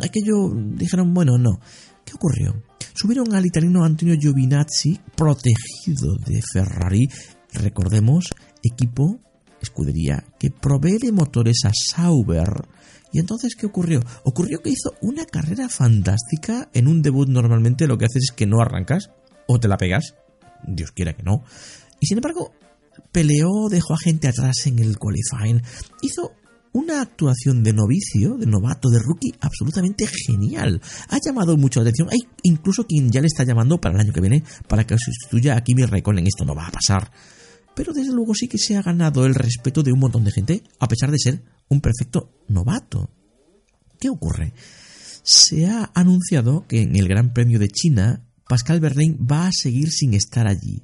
aquello, 0.02 0.52
dijeron, 0.76 1.14
bueno, 1.14 1.38
no. 1.38 1.60
¿Qué 2.04 2.12
ocurrió? 2.14 2.62
Subieron 2.94 3.34
al 3.34 3.46
italiano 3.46 3.84
Antonio 3.84 4.16
Giovinazzi, 4.18 5.00
protegido 5.16 6.16
de 6.26 6.40
Ferrari, 6.52 7.08
recordemos, 7.52 8.26
equipo, 8.62 9.20
escudería, 9.60 10.24
que 10.38 10.50
provee 10.50 10.98
de 10.98 11.12
motores 11.12 11.60
a 11.64 11.70
Sauber. 11.72 12.68
Y 13.12 13.18
entonces, 13.18 13.56
¿qué 13.56 13.66
ocurrió? 13.66 14.00
Ocurrió 14.24 14.62
que 14.62 14.70
hizo 14.70 14.94
una 15.00 15.24
carrera 15.24 15.68
fantástica. 15.68 16.70
En 16.72 16.86
un 16.86 17.02
debut 17.02 17.28
normalmente 17.28 17.86
lo 17.86 17.98
que 17.98 18.04
haces 18.04 18.24
es 18.30 18.32
que 18.32 18.46
no 18.46 18.60
arrancas 18.60 19.10
o 19.46 19.58
te 19.58 19.68
la 19.68 19.76
pegas. 19.76 20.14
Dios 20.66 20.92
quiera 20.92 21.14
que 21.14 21.22
no. 21.22 21.42
Y 21.98 22.06
sin 22.06 22.18
embargo, 22.18 22.52
peleó, 23.12 23.68
dejó 23.68 23.94
a 23.94 23.98
gente 23.98 24.28
atrás 24.28 24.66
en 24.66 24.78
el 24.78 24.98
qualifying. 24.98 25.62
Hizo 26.02 26.32
una 26.72 27.02
actuación 27.02 27.64
de 27.64 27.72
novicio, 27.72 28.36
de 28.36 28.46
novato, 28.46 28.90
de 28.90 29.00
rookie 29.00 29.34
absolutamente 29.40 30.06
genial. 30.06 30.80
Ha 31.08 31.18
llamado 31.24 31.56
mucho 31.56 31.80
la 31.80 31.88
atención. 31.88 32.08
Hay 32.10 32.20
incluso 32.42 32.86
quien 32.86 33.10
ya 33.10 33.20
le 33.20 33.26
está 33.26 33.44
llamando 33.44 33.80
para 33.80 33.96
el 33.96 34.00
año 34.00 34.12
que 34.12 34.20
viene 34.20 34.44
para 34.68 34.86
que 34.86 34.96
sustituya 34.98 35.56
a 35.56 35.62
Kimi 35.62 35.84
Raikkonen. 35.84 36.26
Esto 36.26 36.44
no 36.44 36.54
va 36.54 36.68
a 36.68 36.70
pasar. 36.70 37.10
Pero 37.80 37.94
desde 37.94 38.12
luego 38.12 38.34
sí 38.34 38.46
que 38.46 38.58
se 38.58 38.76
ha 38.76 38.82
ganado 38.82 39.24
el 39.24 39.34
respeto 39.34 39.82
de 39.82 39.90
un 39.90 40.00
montón 40.00 40.22
de 40.22 40.32
gente, 40.32 40.62
a 40.80 40.86
pesar 40.86 41.10
de 41.10 41.18
ser 41.18 41.42
un 41.70 41.80
perfecto 41.80 42.30
novato. 42.46 43.08
¿Qué 43.98 44.10
ocurre? 44.10 44.52
Se 45.22 45.66
ha 45.66 45.90
anunciado 45.94 46.66
que 46.68 46.82
en 46.82 46.94
el 46.94 47.08
Gran 47.08 47.32
Premio 47.32 47.58
de 47.58 47.70
China 47.70 48.28
Pascal 48.46 48.80
Berlín 48.80 49.16
va 49.26 49.46
a 49.46 49.52
seguir 49.54 49.90
sin 49.90 50.12
estar 50.12 50.46
allí 50.46 50.82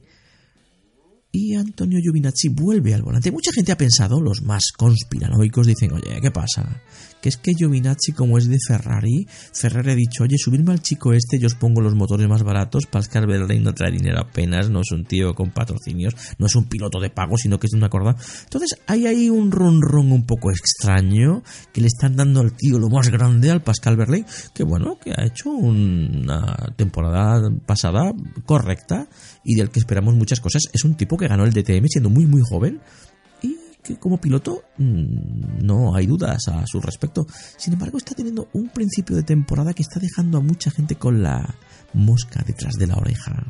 y 1.36 1.54
Antonio 1.54 2.00
Giovinazzi 2.00 2.48
vuelve 2.48 2.94
al 2.94 3.02
volante. 3.02 3.30
Mucha 3.30 3.52
gente 3.52 3.70
ha 3.70 3.76
pensado, 3.76 4.22
los 4.22 4.40
más 4.42 4.72
conspiranoicos 4.74 5.66
dicen, 5.66 5.92
oye, 5.92 6.18
¿qué 6.22 6.30
pasa? 6.30 6.82
Que 7.20 7.28
es 7.28 7.36
que 7.36 7.52
Giovinazzi, 7.52 8.12
como 8.12 8.38
es 8.38 8.48
de 8.48 8.56
Ferrari, 8.66 9.26
Ferrari 9.52 9.90
ha 9.90 9.94
dicho, 9.94 10.24
oye, 10.24 10.36
subirme 10.38 10.72
al 10.72 10.80
chico 10.80 11.12
este, 11.12 11.38
yo 11.38 11.48
os 11.48 11.54
pongo 11.54 11.82
los 11.82 11.94
motores 11.94 12.26
más 12.26 12.42
baratos, 12.42 12.86
Pascal 12.86 13.26
Berlín 13.26 13.64
no 13.64 13.74
trae 13.74 13.90
dinero 13.90 14.20
apenas, 14.20 14.70
no 14.70 14.80
es 14.80 14.90
un 14.92 15.04
tío 15.04 15.34
con 15.34 15.50
patrocinios, 15.50 16.14
no 16.38 16.46
es 16.46 16.54
un 16.54 16.68
piloto 16.68 17.00
de 17.00 17.10
pago, 17.10 17.36
sino 17.36 17.58
que 17.58 17.66
es 17.66 17.72
de 17.72 17.78
una 17.78 17.90
corda. 17.90 18.16
Entonces 18.44 18.78
hay 18.86 19.06
ahí 19.06 19.28
un 19.28 19.52
ron 19.52 19.82
ron 19.82 20.12
un 20.12 20.24
poco 20.24 20.50
extraño, 20.50 21.42
que 21.72 21.82
le 21.82 21.88
están 21.88 22.16
dando 22.16 22.40
al 22.40 22.56
tío 22.56 22.78
lo 22.78 22.88
más 22.88 23.10
grande, 23.10 23.50
al 23.50 23.62
Pascal 23.62 23.96
Berlín, 23.96 24.24
que 24.54 24.64
bueno, 24.64 24.98
que 24.98 25.10
ha 25.10 25.26
hecho 25.26 25.50
una 25.50 26.56
temporada 26.76 27.50
pasada 27.66 28.14
correcta 28.46 29.06
y 29.44 29.54
del 29.54 29.70
que 29.70 29.80
esperamos 29.80 30.14
muchas 30.14 30.40
cosas. 30.40 30.62
Es 30.72 30.84
un 30.84 30.94
tipo 30.94 31.16
que 31.16 31.25
ganó 31.28 31.44
el 31.44 31.52
DTM 31.52 31.86
siendo 31.88 32.10
muy 32.10 32.26
muy 32.26 32.42
joven 32.48 32.80
y 33.42 33.56
que 33.82 33.98
como 33.98 34.20
piloto 34.20 34.62
mm, 34.78 35.64
no 35.64 35.94
hay 35.94 36.06
dudas 36.06 36.48
a 36.48 36.66
su 36.66 36.80
respecto. 36.80 37.26
Sin 37.56 37.72
embargo, 37.74 37.98
está 37.98 38.14
teniendo 38.14 38.48
un 38.52 38.68
principio 38.68 39.16
de 39.16 39.22
temporada 39.22 39.74
que 39.74 39.82
está 39.82 40.00
dejando 40.00 40.38
a 40.38 40.40
mucha 40.40 40.70
gente 40.70 40.96
con 40.96 41.22
la 41.22 41.54
mosca 41.92 42.42
detrás 42.46 42.74
de 42.74 42.86
la 42.86 42.96
oreja. 42.96 43.46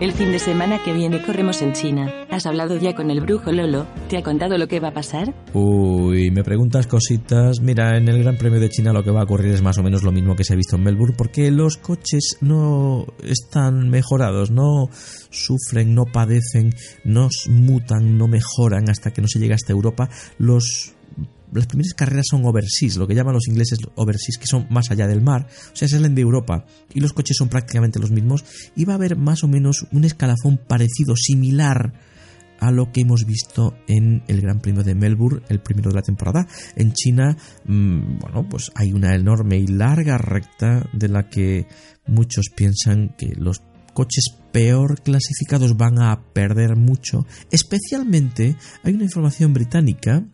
El 0.00 0.12
fin 0.12 0.32
de 0.32 0.40
semana 0.40 0.82
que 0.82 0.92
viene 0.92 1.22
corremos 1.22 1.62
en 1.62 1.72
China. 1.72 2.12
¿Has 2.28 2.46
hablado 2.46 2.76
ya 2.76 2.96
con 2.96 3.12
el 3.12 3.20
brujo 3.20 3.52
Lolo? 3.52 3.86
¿Te 4.08 4.18
ha 4.18 4.22
contado 4.24 4.58
lo 4.58 4.66
que 4.66 4.80
va 4.80 4.88
a 4.88 4.92
pasar? 4.92 5.32
Uy, 5.52 6.32
me 6.32 6.42
preguntas 6.42 6.88
cositas. 6.88 7.60
Mira, 7.60 7.96
en 7.96 8.08
el 8.08 8.22
Gran 8.24 8.36
Premio 8.36 8.58
de 8.58 8.68
China 8.68 8.92
lo 8.92 9.04
que 9.04 9.12
va 9.12 9.20
a 9.20 9.24
ocurrir 9.24 9.52
es 9.52 9.62
más 9.62 9.78
o 9.78 9.84
menos 9.84 10.02
lo 10.02 10.10
mismo 10.10 10.34
que 10.34 10.42
se 10.42 10.52
ha 10.52 10.56
visto 10.56 10.74
en 10.74 10.82
Melbourne, 10.82 11.14
porque 11.16 11.52
los 11.52 11.76
coches 11.76 12.38
no 12.40 13.06
están 13.22 13.88
mejorados, 13.88 14.50
no 14.50 14.88
sufren, 15.30 15.94
no 15.94 16.02
padecen, 16.12 16.74
no 17.04 17.28
mutan, 17.48 18.18
no 18.18 18.26
mejoran 18.26 18.90
hasta 18.90 19.12
que 19.12 19.22
no 19.22 19.28
se 19.28 19.38
llega 19.38 19.54
hasta 19.54 19.72
Europa. 19.72 20.10
Los 20.38 20.93
las 21.58 21.66
primeras 21.66 21.94
carreras 21.94 22.26
son 22.28 22.44
overseas, 22.44 22.96
lo 22.96 23.06
que 23.06 23.14
llaman 23.14 23.34
los 23.34 23.48
ingleses 23.48 23.78
overseas, 23.94 24.38
que 24.38 24.46
son 24.46 24.66
más 24.70 24.90
allá 24.90 25.06
del 25.06 25.22
mar, 25.22 25.46
o 25.72 25.76
sea, 25.76 25.88
salen 25.88 26.14
de 26.14 26.22
Europa 26.22 26.64
y 26.92 27.00
los 27.00 27.12
coches 27.12 27.36
son 27.36 27.48
prácticamente 27.48 27.98
los 27.98 28.10
mismos 28.10 28.44
y 28.76 28.84
va 28.84 28.94
a 28.94 28.96
haber 28.96 29.16
más 29.16 29.44
o 29.44 29.48
menos 29.48 29.86
un 29.92 30.04
escalafón 30.04 30.58
parecido, 30.58 31.16
similar 31.16 31.92
a 32.60 32.70
lo 32.70 32.92
que 32.92 33.02
hemos 33.02 33.26
visto 33.26 33.76
en 33.86 34.22
el 34.26 34.40
Gran 34.40 34.60
Premio 34.60 34.82
de 34.82 34.94
Melbourne, 34.94 35.42
el 35.48 35.60
primero 35.60 35.90
de 35.90 35.96
la 35.96 36.02
temporada. 36.02 36.46
En 36.76 36.92
China, 36.92 37.36
mm, 37.66 38.18
bueno, 38.20 38.48
pues 38.48 38.70
hay 38.74 38.92
una 38.92 39.14
enorme 39.14 39.58
y 39.58 39.66
larga 39.66 40.18
recta 40.18 40.88
de 40.92 41.08
la 41.08 41.28
que 41.28 41.66
muchos 42.06 42.46
piensan 42.54 43.14
que 43.18 43.34
los 43.36 43.60
coches 43.92 44.24
peor 44.52 45.00
clasificados 45.02 45.76
van 45.76 46.00
a 46.00 46.32
perder 46.32 46.76
mucho. 46.76 47.26
Especialmente 47.50 48.56
hay 48.82 48.94
una 48.94 49.04
información 49.04 49.52
británica 49.52 50.24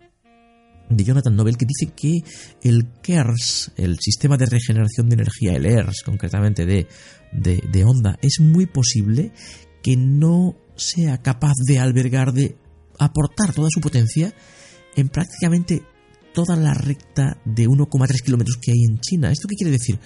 de 0.91 1.05
Jonathan 1.05 1.35
Nobel 1.35 1.57
que 1.57 1.67
dice 1.67 1.93
que 1.95 2.23
el 2.63 2.89
KERS, 3.03 3.73
el 3.77 3.99
sistema 4.01 4.37
de 4.37 4.47
regeneración 4.47 5.09
de 5.09 5.15
energía, 5.15 5.53
el 5.53 5.67
ERS 5.67 6.03
concretamente 6.05 6.67
de, 6.67 6.87
de, 7.33 7.63
de 7.71 7.85
Honda, 7.85 8.19
es 8.21 8.41
muy 8.41 8.67
posible 8.67 9.33
que 9.83 9.97
no 9.97 10.57
sea 10.77 11.19
capaz 11.19 11.55
de 11.67 11.79
albergar, 11.79 12.33
de 12.33 12.57
aportar 12.99 13.55
toda 13.55 13.69
su 13.71 13.81
potencia 13.81 14.35
en 14.97 15.09
prácticamente 15.09 15.83
toda 16.35 16.57
la 16.57 16.75
recta 16.75 17.39
de 17.45 17.69
1,3 17.69 18.23
kilómetros 18.23 18.59
que 18.61 18.73
hay 18.73 18.85
en 18.89 18.99
China. 19.01 19.31
¿Esto 19.31 19.49
qué 19.49 19.57
quiere 19.57 19.73
decir? 19.73 19.99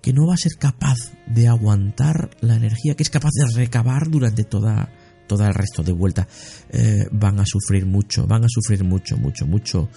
Que 0.00 0.12
no 0.12 0.26
va 0.26 0.34
a 0.34 0.38
ser 0.38 0.52
capaz 0.58 0.96
de 1.26 1.48
aguantar 1.48 2.30
la 2.40 2.56
energía 2.56 2.94
que 2.94 3.02
es 3.02 3.10
capaz 3.10 3.30
de 3.34 3.56
recabar 3.56 4.10
durante 4.10 4.44
toda, 4.44 4.92
todo 5.36 5.46
el 5.48 5.54
resto 5.54 5.82
de 5.82 5.92
vuelta 5.92 6.26
eh, 6.70 7.06
van 7.10 7.40
a 7.40 7.46
sufrir 7.46 7.86
mucho, 7.86 8.26
van 8.26 8.44
a 8.44 8.48
sufrir 8.48 8.84
mucho, 8.84 9.16
mucho, 9.16 9.46
mucho 9.46 9.88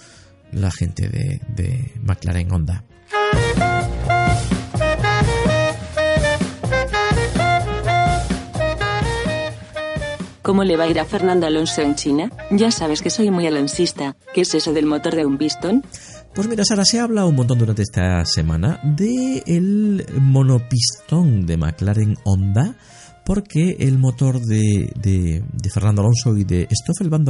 la 0.52 0.70
gente 0.70 1.08
de, 1.08 1.40
de 1.54 1.92
McLaren 2.02 2.52
Honda. 2.52 2.84
¿Cómo 10.46 10.62
le 10.62 10.76
va 10.76 10.84
a 10.84 10.88
ir 10.88 11.00
a 11.00 11.04
Fernando 11.04 11.44
Alonso 11.44 11.82
en 11.82 11.96
China? 11.96 12.30
Ya 12.52 12.70
sabes 12.70 13.02
que 13.02 13.10
soy 13.10 13.32
muy 13.32 13.48
alonsista. 13.48 14.16
¿Qué 14.32 14.42
es 14.42 14.54
eso 14.54 14.72
del 14.72 14.86
motor 14.86 15.16
de 15.16 15.26
un 15.26 15.38
pistón? 15.38 15.82
Pues 16.36 16.46
mira, 16.46 16.64
Sara, 16.64 16.84
se 16.84 17.00
ha 17.00 17.02
hablado 17.02 17.28
un 17.30 17.34
montón 17.34 17.58
durante 17.58 17.82
esta 17.82 18.24
semana 18.24 18.78
de 18.84 19.42
el 19.44 20.06
monopistón 20.20 21.46
de 21.46 21.56
McLaren 21.56 22.16
Honda 22.22 22.76
porque 23.26 23.76
el 23.80 23.98
motor 23.98 24.40
de, 24.40 24.92
de, 24.94 25.42
Fernando 25.74 26.00
Alonso 26.00 26.36
y 26.36 26.44
de 26.44 26.68
Stoffel 26.70 27.10
Van 27.10 27.24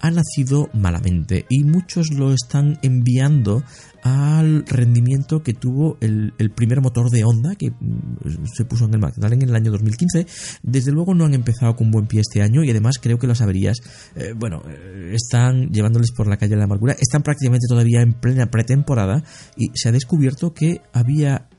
ha 0.00 0.10
nacido 0.10 0.70
malamente 0.72 1.44
y 1.50 1.62
muchos 1.64 2.10
lo 2.10 2.32
están 2.32 2.78
enviando 2.80 3.62
al 4.02 4.64
rendimiento 4.66 5.42
que 5.42 5.52
tuvo 5.52 5.98
el, 6.00 6.32
primer 6.56 6.80
motor 6.80 7.10
de 7.10 7.22
Honda 7.24 7.54
que 7.54 7.70
mm, 7.70 8.46
se 8.50 8.64
puso 8.64 8.86
en 8.86 8.94
el 8.94 9.00
McLaren 9.00 9.42
en 9.42 9.50
el 9.50 9.54
año 9.54 9.70
2015. 9.72 10.26
Desde 10.62 10.90
luego 10.90 11.14
no 11.14 11.26
han 11.26 11.34
empezado 11.34 11.76
con 11.76 11.90
buen 11.90 12.06
pie 12.06 12.20
este 12.20 12.40
año 12.42 12.64
y 12.64 12.70
además 12.70 12.96
creo 12.98 13.18
que 13.18 13.26
las 13.26 13.42
averías, 13.42 13.76
eh, 14.16 14.32
bueno, 14.34 14.62
eh, 14.66 15.12
están 15.14 15.68
llevándoles 15.68 16.12
por 16.12 16.28
la 16.28 16.38
calle 16.38 16.52
de 16.52 16.58
la 16.58 16.64
amargura, 16.64 16.96
están 16.98 17.22
prácticamente 17.22 17.66
todavía 17.68 18.00
en 18.00 18.14
plena 18.14 18.46
pretemporada 18.46 19.22
y 19.56 19.66
se 19.74 19.90
ha 19.90 19.92
descubierto 19.92 20.54
que 20.54 20.80
había 20.94 21.50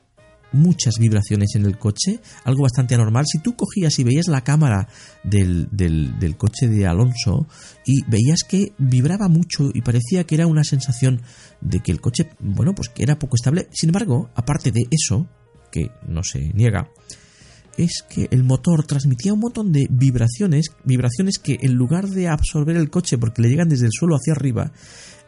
muchas 0.54 0.98
vibraciones 0.98 1.54
en 1.54 1.66
el 1.66 1.78
coche, 1.78 2.20
algo 2.44 2.62
bastante 2.62 2.94
anormal. 2.94 3.24
Si 3.26 3.38
tú 3.40 3.54
cogías 3.56 3.98
y 3.98 4.04
veías 4.04 4.28
la 4.28 4.42
cámara 4.42 4.88
del, 5.22 5.68
del, 5.70 6.36
coche 6.36 6.68
de 6.68 6.86
Alonso 6.86 7.46
y 7.84 8.02
veías 8.04 8.44
que 8.48 8.72
vibraba 8.78 9.28
mucho 9.28 9.70
y 9.74 9.82
parecía 9.82 10.24
que 10.24 10.36
era 10.36 10.46
una 10.46 10.64
sensación 10.64 11.22
de 11.60 11.80
que 11.80 11.92
el 11.92 12.00
coche, 12.00 12.30
bueno, 12.40 12.74
pues 12.74 12.88
que 12.88 13.02
era 13.02 13.18
poco 13.18 13.36
estable. 13.36 13.68
Sin 13.72 13.90
embargo, 13.90 14.30
aparte 14.34 14.72
de 14.72 14.86
eso, 14.90 15.28
que 15.70 15.90
no 16.06 16.22
se 16.22 16.52
niega, 16.54 16.88
es 17.76 18.04
que 18.08 18.28
el 18.30 18.44
motor 18.44 18.86
transmitía 18.86 19.32
un 19.32 19.40
montón 19.40 19.72
de 19.72 19.86
vibraciones, 19.90 20.70
vibraciones 20.84 21.38
que 21.38 21.58
en 21.60 21.74
lugar 21.74 22.08
de 22.08 22.28
absorber 22.28 22.76
el 22.76 22.90
coche 22.90 23.18
porque 23.18 23.42
le 23.42 23.48
llegan 23.48 23.68
desde 23.68 23.86
el 23.86 23.92
suelo 23.92 24.16
hacia 24.16 24.32
arriba, 24.32 24.72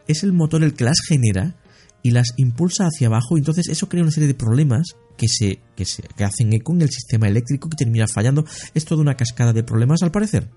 es 0.07 0.23
el 0.23 0.33
motor 0.33 0.63
el 0.63 0.73
que 0.73 0.85
las 0.85 0.97
genera 1.07 1.55
y 2.03 2.11
las 2.11 2.33
impulsa 2.37 2.85
hacia 2.85 3.07
abajo, 3.07 3.37
entonces 3.37 3.67
eso 3.67 3.89
crea 3.89 4.03
una 4.03 4.11
serie 4.11 4.27
de 4.27 4.33
problemas 4.33 4.95
que 5.17 5.27
se, 5.27 5.59
que 5.75 5.85
se 5.85 6.03
que 6.03 6.23
hacen 6.23 6.53
eco 6.53 6.73
en 6.73 6.83
el 6.83 6.89
sistema 6.89 7.27
eléctrico 7.27 7.69
que 7.69 7.77
termina 7.77 8.05
fallando. 8.07 8.45
Es 8.73 8.85
toda 8.85 9.01
una 9.01 9.15
cascada 9.15 9.53
de 9.53 9.63
problemas 9.63 10.03
al 10.03 10.11
parecer. 10.11 10.49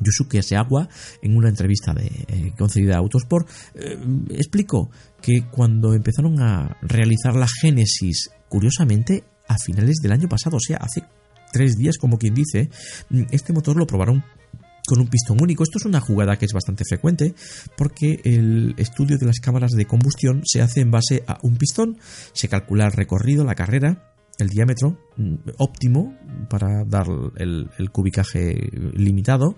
Yusuke 0.00 0.42
Seagua, 0.42 0.88
en 1.22 1.36
una 1.36 1.48
entrevista 1.48 1.92
de, 1.92 2.06
eh, 2.06 2.52
concedida 2.56 2.94
a 2.94 2.98
Autosport, 2.98 3.48
eh, 3.74 3.98
explicó 4.30 4.90
que 5.20 5.46
cuando 5.50 5.94
empezaron 5.94 6.40
a 6.40 6.76
realizar 6.82 7.34
la 7.34 7.48
génesis, 7.48 8.30
curiosamente, 8.48 9.24
a 9.48 9.58
finales 9.58 9.96
del 10.02 10.12
año 10.12 10.28
pasado, 10.28 10.58
o 10.58 10.60
sea, 10.60 10.76
hace 10.76 11.02
tres 11.52 11.76
días, 11.76 11.96
como 11.96 12.18
quien 12.18 12.34
dice, 12.34 12.70
este 13.30 13.52
motor 13.52 13.76
lo 13.76 13.86
probaron 13.86 14.22
con 14.88 15.00
un 15.00 15.08
pistón 15.08 15.38
único. 15.40 15.62
Esto 15.62 15.78
es 15.78 15.84
una 15.84 16.00
jugada 16.00 16.36
que 16.38 16.46
es 16.46 16.52
bastante 16.52 16.84
frecuente 16.88 17.34
porque 17.76 18.20
el 18.24 18.74
estudio 18.78 19.18
de 19.18 19.26
las 19.26 19.38
cámaras 19.38 19.72
de 19.72 19.84
combustión 19.84 20.40
se 20.44 20.62
hace 20.62 20.80
en 20.80 20.90
base 20.90 21.22
a 21.26 21.38
un 21.42 21.56
pistón, 21.56 21.98
se 22.32 22.48
calcula 22.48 22.86
el 22.86 22.92
recorrido, 22.92 23.44
la 23.44 23.54
carrera, 23.54 24.14
el 24.38 24.48
diámetro 24.48 24.98
mm, 25.16 25.34
óptimo 25.58 26.16
para 26.48 26.84
dar 26.86 27.06
el, 27.36 27.68
el 27.78 27.90
cubicaje 27.90 28.70
limitado 28.94 29.56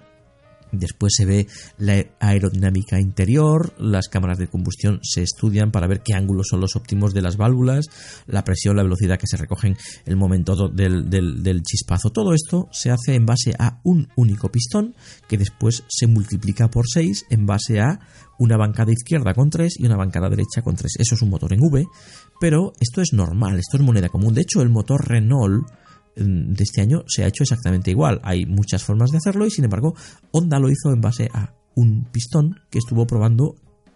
Después 0.72 1.14
se 1.16 1.24
ve 1.24 1.46
la 1.78 2.04
aerodinámica 2.20 3.00
interior, 3.00 3.74
las 3.78 4.08
cámaras 4.08 4.38
de 4.38 4.48
combustión 4.48 5.00
se 5.02 5.22
estudian 5.22 5.70
para 5.70 5.86
ver 5.86 6.02
qué 6.02 6.14
ángulos 6.14 6.48
son 6.50 6.60
los 6.60 6.76
óptimos 6.76 7.12
de 7.12 7.22
las 7.22 7.36
válvulas, 7.36 7.86
la 8.26 8.44
presión, 8.44 8.76
la 8.76 8.82
velocidad 8.82 9.18
que 9.18 9.26
se 9.26 9.36
recogen 9.36 9.76
el 10.06 10.16
momento 10.16 10.68
del, 10.68 11.10
del, 11.10 11.62
chispazo. 11.62 12.10
Todo 12.10 12.34
esto 12.34 12.68
se 12.72 12.90
hace 12.90 13.14
en 13.14 13.26
base 13.26 13.54
a 13.58 13.80
un 13.84 14.08
único 14.16 14.50
pistón 14.50 14.94
que 15.28 15.38
después 15.38 15.84
se 15.88 16.06
multiplica 16.06 16.68
por 16.68 16.86
6 16.88 17.26
en 17.30 17.46
base 17.46 17.80
a 17.80 18.00
una 18.38 18.56
bancada 18.56 18.92
izquierda 18.92 19.34
con 19.34 19.50
3 19.50 19.74
y 19.78 19.86
una 19.86 19.96
bancada 19.96 20.30
derecha 20.30 20.62
con 20.62 20.76
3. 20.76 20.96
Eso 20.98 21.14
es 21.14 21.22
un 21.22 21.30
motor 21.30 21.52
en 21.52 21.60
V, 21.60 21.84
pero 22.40 22.72
esto 22.80 23.02
es 23.02 23.12
normal, 23.12 23.58
esto 23.58 23.76
es 23.76 23.82
moneda 23.82 24.08
común. 24.08 24.34
De 24.34 24.42
hecho, 24.42 24.62
el 24.62 24.70
motor 24.70 25.06
Renault 25.06 25.66
de 26.17 26.62
este 26.62 26.81
año 26.81 27.05
se 27.07 27.25
ha 27.25 27.29
hecho 27.29 27.45
exactamente 27.45 27.90
igual. 27.90 28.21
Hay 28.23 28.47
muchas 28.47 28.83
formas 28.83 29.11
de 29.11 29.19
hacerlo 29.19 29.47
y 29.47 29.50
sin 29.50 29.64
embargo 29.64 29.95
Honda 30.33 30.59
lo 30.59 30.71
hizo 30.71 30.93
en 30.93 31.00
base 31.00 31.29
a 31.33 31.55
un 31.75 32.05
pistón 32.11 32.61
que 32.71 32.79
estuvo 32.79 33.07
probando 33.07 33.55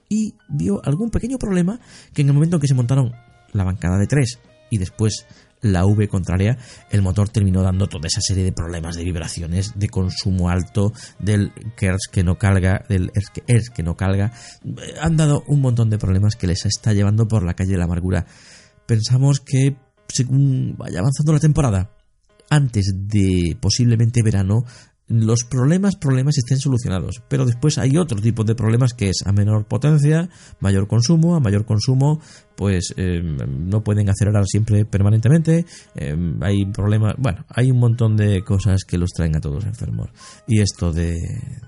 y 0.08 0.34
vio 0.48 0.80
algún 0.84 1.10
pequeño 1.10 1.38
problema 1.38 1.80
que 2.12 2.22
en 2.22 2.28
el 2.28 2.34
momento 2.34 2.56
en 2.56 2.60
que 2.60 2.68
se 2.68 2.74
montaron 2.74 3.12
la 3.52 3.64
bancada 3.64 3.98
de 3.98 4.06
3 4.06 4.38
y 4.70 4.78
después 4.78 5.26
la 5.60 5.86
V 5.86 6.08
contraria, 6.08 6.58
el 6.90 7.00
motor 7.00 7.30
terminó 7.30 7.62
dando 7.62 7.86
toda 7.86 8.06
esa 8.06 8.20
serie 8.20 8.44
de 8.44 8.52
problemas 8.52 8.96
de 8.96 9.04
vibraciones, 9.04 9.72
de 9.74 9.88
consumo 9.88 10.50
alto, 10.50 10.92
del 11.18 11.52
KERS 11.76 12.08
que 12.12 12.22
no 12.22 12.36
carga, 12.36 12.84
del 12.88 13.10
ERS 13.46 13.70
que 13.70 13.82
no 13.82 13.96
carga. 13.96 14.32
Han 15.00 15.16
dado 15.16 15.42
un 15.46 15.62
montón 15.62 15.88
de 15.88 15.96
problemas 15.96 16.36
que 16.36 16.46
les 16.46 16.66
está 16.66 16.92
llevando 16.92 17.26
por 17.26 17.44
la 17.44 17.54
calle 17.54 17.72
de 17.72 17.78
la 17.78 17.84
amargura. 17.84 18.26
Pensamos 18.86 19.40
que 19.40 19.76
según 20.08 20.76
vaya 20.76 20.98
avanzando 20.98 21.32
la 21.32 21.40
temporada, 21.40 21.90
antes 22.50 22.92
de 23.08 23.56
posiblemente 23.60 24.22
verano 24.22 24.64
los 25.06 25.44
problemas, 25.44 25.96
problemas 25.96 26.38
estén 26.38 26.58
solucionados. 26.58 27.22
Pero 27.28 27.44
después 27.44 27.78
hay 27.78 27.96
otro 27.98 28.20
tipo 28.20 28.44
de 28.44 28.54
problemas 28.54 28.94
que 28.94 29.10
es 29.10 29.22
a 29.26 29.32
menor 29.32 29.66
potencia, 29.66 30.30
mayor 30.60 30.88
consumo, 30.88 31.34
a 31.36 31.40
mayor 31.40 31.66
consumo, 31.66 32.20
pues 32.56 32.94
em, 32.96 33.36
no 33.68 33.82
pueden 33.82 34.08
acelerar 34.08 34.44
siempre 34.46 34.84
permanentemente. 34.84 35.66
Em, 35.94 36.42
hay 36.42 36.64
problemas, 36.66 37.14
bueno, 37.18 37.44
hay 37.48 37.70
un 37.70 37.78
montón 37.78 38.16
de 38.16 38.42
cosas 38.42 38.84
que 38.84 38.98
los 38.98 39.10
traen 39.10 39.36
a 39.36 39.40
todos 39.40 39.64
enfermos. 39.66 40.08
Y 40.46 40.60
esto 40.60 40.92
de, 40.92 41.14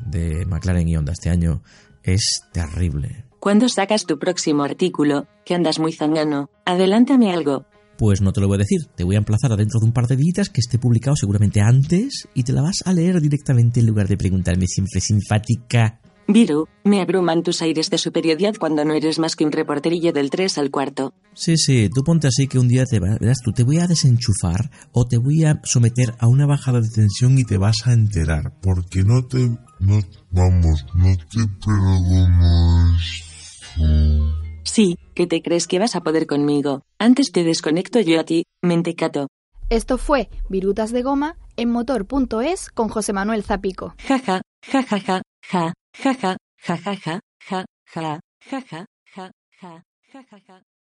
de 0.06 0.46
McLaren 0.46 0.88
y 0.88 0.96
Honda 0.96 1.12
este 1.12 1.28
año 1.28 1.62
es 2.02 2.42
terrible. 2.52 3.24
¿Cuándo 3.38 3.68
sacas 3.68 4.06
tu 4.06 4.18
próximo 4.18 4.64
artículo? 4.64 5.26
Que 5.44 5.54
andas 5.54 5.78
muy 5.78 5.92
zangano. 5.92 6.50
Adelántame 6.64 7.32
algo. 7.32 7.66
Pues 7.98 8.20
no 8.20 8.32
te 8.32 8.40
lo 8.40 8.48
voy 8.48 8.56
a 8.56 8.58
decir, 8.58 8.86
te 8.94 9.04
voy 9.04 9.14
a 9.14 9.18
emplazar 9.18 9.52
adentro 9.52 9.80
de 9.80 9.86
un 9.86 9.92
par 9.92 10.06
de 10.06 10.16
días 10.16 10.50
que 10.50 10.60
esté 10.60 10.78
publicado 10.78 11.16
seguramente 11.16 11.60
antes 11.60 12.28
y 12.34 12.42
te 12.42 12.52
la 12.52 12.62
vas 12.62 12.82
a 12.84 12.92
leer 12.92 13.20
directamente 13.20 13.80
en 13.80 13.86
lugar 13.86 14.08
de 14.08 14.16
preguntarme 14.16 14.66
siempre 14.66 15.00
simpática. 15.00 16.00
Viru, 16.28 16.66
me 16.82 17.00
abruman 17.00 17.44
tus 17.44 17.62
aires 17.62 17.88
de 17.88 17.98
superioridad 17.98 18.56
cuando 18.58 18.84
no 18.84 18.94
eres 18.94 19.20
más 19.20 19.36
que 19.36 19.44
un 19.44 19.52
reporterillo 19.52 20.12
del 20.12 20.28
3 20.28 20.58
al 20.58 20.72
cuarto. 20.72 21.14
Sí, 21.34 21.56
sí, 21.56 21.88
tú 21.94 22.02
ponte 22.02 22.26
así 22.26 22.48
que 22.48 22.58
un 22.58 22.66
día 22.66 22.84
te 22.84 22.98
verás 22.98 23.38
tú, 23.44 23.52
te 23.52 23.62
voy 23.62 23.78
a 23.78 23.86
desenchufar 23.86 24.70
o 24.90 25.06
te 25.06 25.18
voy 25.18 25.44
a 25.44 25.60
someter 25.62 26.14
a 26.18 26.26
una 26.26 26.46
bajada 26.46 26.80
de 26.80 26.88
tensión 26.88 27.38
y 27.38 27.44
te 27.44 27.58
vas 27.58 27.86
a 27.86 27.92
enterar. 27.92 28.52
Porque 28.60 29.04
no 29.04 29.24
te... 29.24 29.38
No, 29.78 30.00
vamos, 30.32 30.84
no 30.94 31.16
te 31.16 31.46
perdono 31.64 32.96
esto. 32.96 34.35
Sí, 34.66 34.98
que 35.14 35.26
te 35.26 35.42
crees 35.42 35.66
que 35.66 35.78
vas 35.78 35.94
a 35.96 36.00
poder 36.00 36.26
conmigo. 36.26 36.82
Antes 36.98 37.30
te 37.32 37.44
desconecto 37.44 38.00
yo 38.00 38.20
a 38.20 38.24
ti, 38.24 38.44
mentecato. 38.62 39.28
Esto 39.70 39.96
fue 39.96 40.28
Virutas 40.48 40.92
de 40.92 41.02
Goma 41.02 41.36
en 41.56 41.70
motor.es 41.70 42.70
con 42.70 42.88
José 42.88 43.12
Manuel 43.12 43.42
Zapico. 43.42 43.94
Jaja, 44.06 44.42
jajaja, 44.62 45.22
ja, 45.42 45.72
jaja, 45.92 46.36
jajaja, 46.58 47.20
ja, 47.48 47.64
ja, 47.94 48.20
jaja, 48.50 48.86
ja, 49.14 49.30
ja, 49.60 49.82
jajaja, 50.12 50.38
jaja. 50.46 50.75